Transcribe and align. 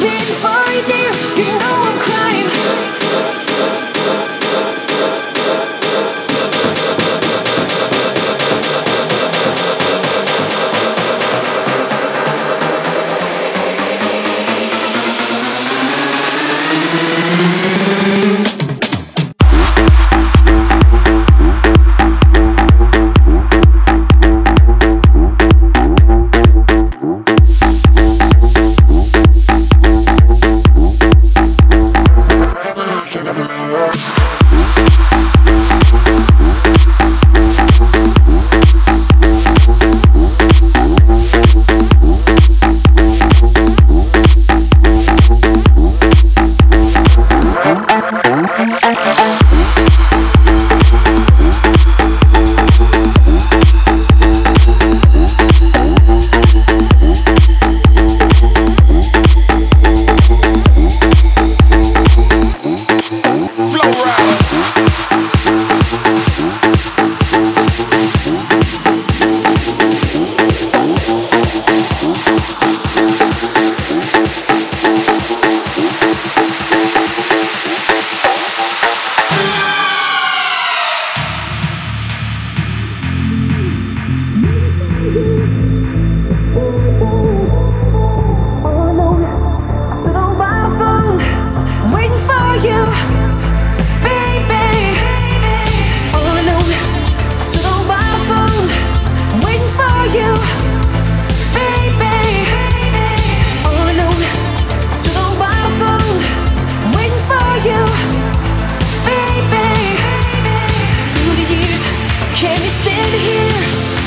Here, 0.00 0.10
for? 0.10 0.57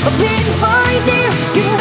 I've 0.04 0.18
been 0.18 0.46
fine 0.58 1.06
there. 1.06 1.30
You 1.54 1.71